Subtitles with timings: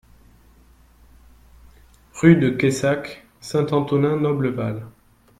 [2.13, 4.87] Rue de Cayssac, Saint-Antonin-Noble-Val